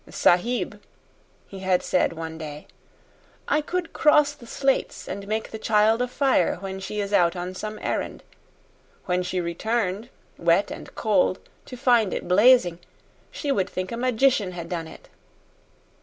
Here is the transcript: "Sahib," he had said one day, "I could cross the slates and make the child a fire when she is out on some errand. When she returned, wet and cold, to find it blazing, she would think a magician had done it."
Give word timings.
"Sahib," 0.09 0.81
he 1.47 1.59
had 1.59 1.83
said 1.83 2.11
one 2.13 2.39
day, 2.39 2.65
"I 3.47 3.61
could 3.61 3.93
cross 3.93 4.33
the 4.33 4.47
slates 4.47 5.07
and 5.07 5.27
make 5.27 5.51
the 5.51 5.59
child 5.59 6.01
a 6.01 6.07
fire 6.07 6.55
when 6.59 6.79
she 6.79 6.99
is 6.99 7.13
out 7.13 7.35
on 7.35 7.53
some 7.53 7.77
errand. 7.83 8.23
When 9.05 9.21
she 9.21 9.39
returned, 9.39 10.09
wet 10.39 10.71
and 10.71 10.95
cold, 10.95 11.37
to 11.67 11.77
find 11.77 12.15
it 12.15 12.27
blazing, 12.27 12.79
she 13.29 13.51
would 13.51 13.69
think 13.69 13.91
a 13.91 13.95
magician 13.95 14.53
had 14.53 14.69
done 14.69 14.87
it." 14.87 15.07